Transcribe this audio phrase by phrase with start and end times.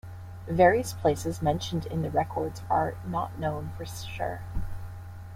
[0.49, 4.41] "Various places" mentioned in the records are not known for sure.